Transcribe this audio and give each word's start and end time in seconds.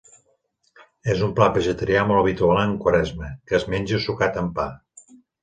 És 1.15 1.19
un 1.27 1.35
plat 1.39 1.59
vegetarià 1.59 2.05
molt 2.13 2.21
habitual 2.21 2.63
en 2.63 2.73
Quaresma 2.87 3.31
que 3.51 3.59
es 3.61 3.67
menja 3.75 4.01
sucat 4.09 4.43
amb 4.45 4.57
pa. 4.59 4.69